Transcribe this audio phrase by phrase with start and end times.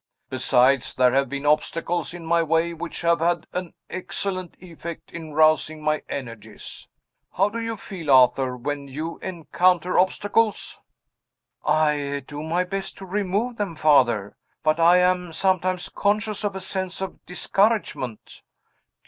[0.31, 5.33] Besides, there have been obstacles in my way which have had an excellent effect in
[5.35, 6.87] rousing my energies.
[7.37, 10.81] How do you feel, Arthur, when you encounter obstacles?"
[11.63, 14.35] "I do my best to remove them, Father.
[14.63, 18.41] But I am sometimes conscious of a sense of discouragement."